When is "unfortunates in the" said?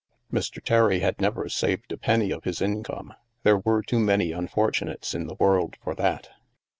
4.31-5.35